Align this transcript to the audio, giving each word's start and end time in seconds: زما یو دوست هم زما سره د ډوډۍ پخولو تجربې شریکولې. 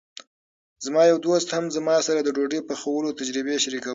زما 0.85 1.01
یو 1.05 1.17
دوست 1.25 1.49
هم 1.55 1.65
زما 1.75 1.95
سره 2.07 2.19
د 2.23 2.29
ډوډۍ 2.35 2.59
پخولو 2.69 3.15
تجربې 3.19 3.55
شریکولې. 3.63 3.89